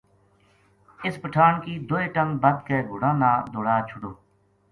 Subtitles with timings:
[1.05, 4.11] اِس پٹھان کی دوئے ٹنگ بَد کے گھوڑاں نا دوڑا چھوڈو‘‘